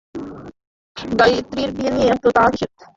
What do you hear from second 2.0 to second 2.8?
এত তাড়া কীসের?